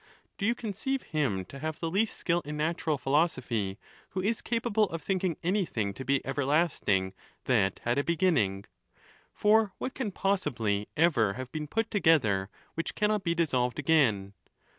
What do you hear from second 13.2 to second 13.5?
be